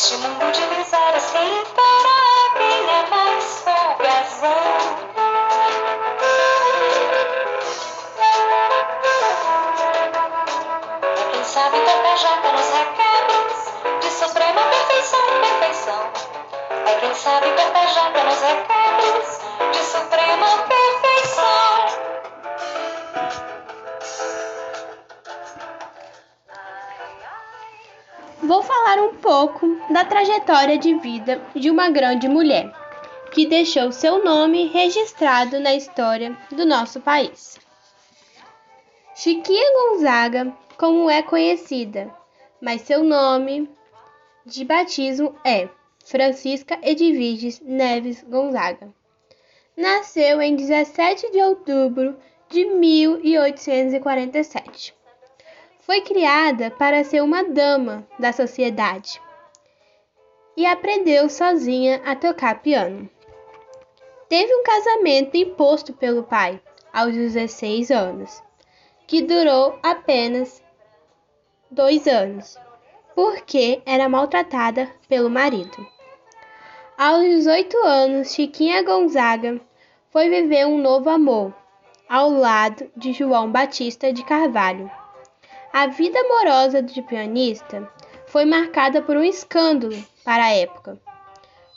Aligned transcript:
Neste 0.00 0.16
mundo 0.16 0.50
de 0.50 0.62
misérias, 0.78 1.30
quem 1.30 1.64
quem 2.56 2.88
é 2.88 3.10
mais 3.10 3.44
folgazão? 3.62 4.50
Quem 11.32 11.44
sabe 11.44 11.80
tapejar 11.80 12.40
pelos 12.40 12.70
requebros 12.70 14.00
de 14.00 14.10
suprema 14.10 14.62
perfeição 14.62 15.20
perfeição. 15.42 16.10
É 16.86 16.94
quem 17.00 17.14
sabe 17.14 17.52
tapejar 17.52 18.10
pelos 18.14 18.40
requebros 18.40 19.49
Vou 28.50 28.62
falar 28.64 28.98
um 29.04 29.14
pouco 29.14 29.78
da 29.92 30.04
trajetória 30.04 30.76
de 30.76 30.92
vida 30.98 31.40
de 31.54 31.70
uma 31.70 31.88
grande 31.88 32.26
mulher 32.26 32.68
que 33.30 33.46
deixou 33.46 33.92
seu 33.92 34.24
nome 34.24 34.66
registrado 34.66 35.60
na 35.60 35.72
história 35.72 36.36
do 36.50 36.66
nosso 36.66 37.00
país. 37.00 37.60
Chiquinha 39.14 39.72
Gonzaga, 39.72 40.52
como 40.76 41.08
é 41.08 41.22
conhecida, 41.22 42.12
mas 42.60 42.80
seu 42.80 43.04
nome 43.04 43.70
de 44.44 44.64
batismo 44.64 45.32
é 45.44 45.68
Francisca 46.04 46.76
Edviges 46.82 47.60
Neves 47.60 48.24
Gonzaga. 48.24 48.92
Nasceu 49.76 50.42
em 50.42 50.56
17 50.56 51.30
de 51.30 51.40
outubro 51.40 52.18
de 52.48 52.64
1847 52.64 54.98
foi 55.80 56.02
criada 56.02 56.70
para 56.70 57.04
ser 57.04 57.22
uma 57.22 57.42
dama 57.42 58.06
da 58.18 58.32
sociedade 58.32 59.20
e 60.56 60.66
aprendeu 60.66 61.28
sozinha 61.28 62.02
a 62.04 62.14
tocar 62.14 62.60
piano. 62.60 63.08
Teve 64.28 64.54
um 64.54 64.62
casamento 64.62 65.36
imposto 65.36 65.92
pelo 65.92 66.22
pai 66.22 66.60
aos 66.92 67.12
16 67.14 67.90
anos, 67.90 68.42
que 69.06 69.22
durou 69.22 69.78
apenas 69.82 70.62
dois 71.70 72.06
anos, 72.06 72.58
porque 73.14 73.82
era 73.86 74.08
maltratada 74.08 74.90
pelo 75.08 75.30
marido. 75.30 75.86
Aos 76.96 77.22
18 77.22 77.76
anos, 77.78 78.34
Chiquinha 78.34 78.82
Gonzaga 78.82 79.60
foi 80.10 80.28
viver 80.28 80.66
um 80.66 80.78
novo 80.78 81.08
amor 81.08 81.54
ao 82.08 82.30
lado 82.30 82.90
de 82.96 83.12
João 83.12 83.50
Batista 83.50 84.12
de 84.12 84.24
Carvalho 84.24 84.90
a 85.72 85.86
vida 85.86 86.18
amorosa 86.18 86.82
de 86.82 87.00
pianista 87.00 87.88
foi 88.26 88.44
marcada 88.44 89.00
por 89.00 89.16
um 89.16 89.22
escândalo 89.22 89.96
para 90.24 90.46
a 90.46 90.52
época, 90.52 91.00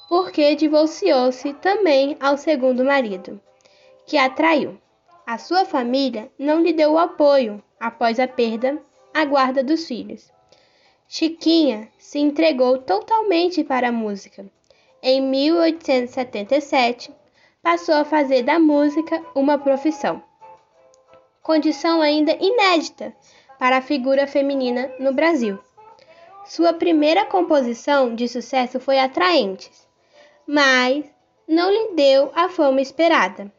porque 0.09 0.55
divorciou-se 0.55 1.53
também 1.53 2.17
ao 2.19 2.35
segundo 2.35 2.83
marido, 2.83 3.39
que 4.08 4.17
a 4.17 4.30
traiu. 4.30 4.80
A 5.27 5.38
sua 5.38 5.63
família 5.63 6.31
não 6.39 6.61
lhe 6.61 6.73
deu 6.73 6.94
o 6.94 6.97
apoio 6.97 7.63
após 7.80 8.19
a 8.19 8.27
perda 8.27 8.81
à 9.13 9.23
guarda 9.25 9.63
dos 9.63 9.88
filhos. 9.88 10.31
Chiquinha 11.07 11.88
se 12.00 12.17
entregou 12.17 12.80
totalmente 12.80 13.63
para 13.63 13.89
a 13.89 13.91
música. 13.91 14.44
Em 15.03 15.22
1877, 15.22 17.13
passou 17.61 17.94
a 17.95 18.03
fazer 18.05 18.41
da 18.41 18.57
música 18.57 19.23
uma 19.35 19.59
profissão. 19.59 20.22
Condição 21.44 22.02
ainda 22.02 22.35
inédita 22.39 23.16
para 23.64 23.78
a 23.78 23.81
figura 23.81 24.28
feminina 24.28 24.92
no 25.00 25.14
Brasil. 25.14 25.58
Sua 26.45 26.73
primeira 26.73 27.25
composição 27.25 28.14
de 28.14 28.28
sucesso 28.28 28.78
foi 28.78 29.00
Atraentes, 29.00 29.88
mas 30.45 31.06
não 31.47 31.72
lhe 31.72 31.96
deu 31.96 32.29
a 32.35 32.50
fama 32.50 32.81
esperada. 32.81 33.50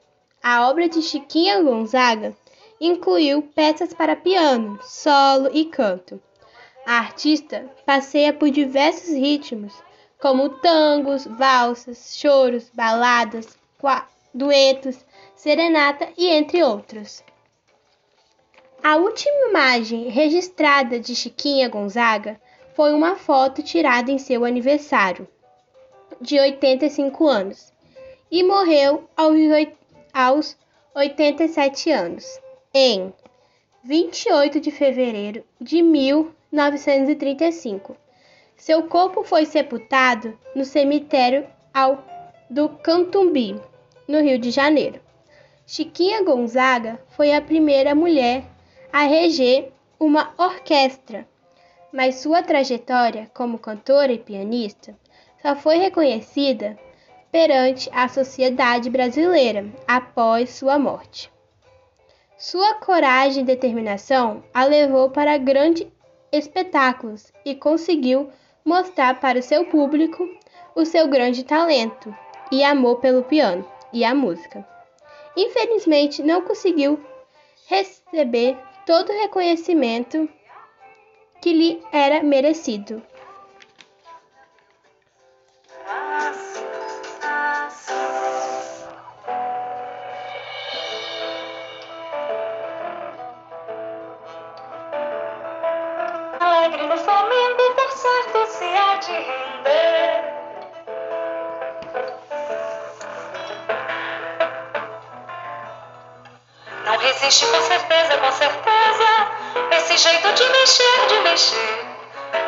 A 0.43 0.69
obra 0.69 0.91
de 0.91 1.00
Chiquinha 1.00 1.62
Gonzaga 1.62 2.37
incluiu 2.78 3.41
peças 3.54 3.94
para 3.94 4.14
piano, 4.14 4.78
solo 4.82 5.48
e 5.50 5.64
canto. 5.64 6.20
A 6.84 6.98
artista 6.98 7.64
passeia 7.87 8.34
por 8.34 8.50
diversos 8.50 9.09
ritmos, 9.09 9.72
como 10.20 10.50
tangos, 10.50 11.26
valsas, 11.26 12.14
choros, 12.14 12.70
baladas, 12.75 13.56
duetos, 14.34 15.03
serenata 15.34 16.10
e 16.19 16.26
entre 16.26 16.62
outros. 16.62 17.25
A 18.86 18.96
última 18.96 19.48
imagem 19.48 20.10
registrada 20.10 21.00
de 21.00 21.16
Chiquinha 21.16 21.70
Gonzaga 21.70 22.38
foi 22.74 22.92
uma 22.92 23.16
foto 23.16 23.62
tirada 23.62 24.10
em 24.10 24.18
seu 24.18 24.44
aniversário, 24.44 25.26
de 26.20 26.38
85 26.38 27.26
anos, 27.26 27.72
e 28.30 28.42
morreu 28.42 29.08
aos 30.12 30.54
87 30.94 31.90
anos, 31.90 32.38
em 32.74 33.10
28 33.82 34.60
de 34.60 34.70
fevereiro 34.70 35.42
de 35.58 35.80
1935. 35.80 37.96
Seu 38.54 38.82
corpo 38.82 39.24
foi 39.24 39.46
sepultado 39.46 40.38
no 40.54 40.66
cemitério 40.66 41.46
do 42.50 42.68
Cantumbi, 42.68 43.58
no 44.06 44.20
Rio 44.20 44.38
de 44.38 44.50
Janeiro. 44.50 45.00
Chiquinha 45.66 46.22
Gonzaga 46.22 47.00
foi 47.16 47.32
a 47.32 47.40
primeira 47.40 47.94
mulher 47.94 48.52
a 48.94 49.06
reger 49.06 49.72
uma 49.99 50.32
orquestra, 50.38 51.27
mas 51.93 52.21
sua 52.21 52.44
trajetória 52.44 53.28
como 53.34 53.59
cantora 53.59 54.12
e 54.12 54.19
pianista 54.21 54.97
só 55.43 55.56
foi 55.56 55.78
reconhecida 55.78 56.78
perante 57.32 57.91
a 57.93 58.06
sociedade 58.06 58.88
brasileira 58.88 59.66
após 59.84 60.50
sua 60.50 60.78
morte. 60.78 61.28
Sua 62.38 62.75
coragem 62.75 63.43
e 63.43 63.47
determinação 63.47 64.44
a 64.55 64.65
levou 64.65 65.11
para 65.11 65.37
grandes 65.38 65.88
espetáculos 66.31 67.32
e 67.44 67.53
conseguiu 67.53 68.31
mostrar 68.65 69.19
para 69.19 69.43
seu 69.43 69.65
público 69.65 70.25
o 70.72 70.84
seu 70.84 71.09
grande 71.09 71.43
talento 71.43 72.16
e 72.53 72.62
amor 72.62 73.00
pelo 73.00 73.25
piano 73.25 73.69
e 73.93 74.05
a 74.05 74.15
música. 74.15 74.65
Infelizmente, 75.37 76.22
não 76.22 76.43
conseguiu 76.43 77.05
receber 77.66 78.56
todo 78.86 79.10
o 79.10 79.20
reconhecimento 79.22 80.28
que 81.40 81.52
lhe 81.52 81.82
era 81.92 82.22
merecido. 82.22 83.02
Alegre 96.40 96.86
no 96.86 96.96
Flamengo, 96.98 97.74
por 97.74 97.90
certo 97.92 98.46
se 98.46 98.64
há 98.64 98.96
de 98.96 99.12
render. 99.12 100.34
Não 106.84 106.98
resiste 106.98 107.46
com 107.46 107.60
certeza, 107.62 108.18
com 108.18 108.32
certeza, 108.94 109.31
esse 109.72 109.97
jeito 109.97 110.32
de 110.32 110.49
mexer, 110.50 111.06
de 111.09 111.19
mexer. 111.21 111.87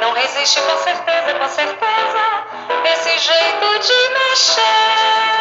Não 0.00 0.12
resiste 0.12 0.60
com 0.60 0.76
certeza, 0.78 1.34
com 1.38 1.48
certeza, 1.48 2.44
esse 2.92 3.18
jeito 3.18 3.78
de 3.80 4.08
mexer. 4.14 5.35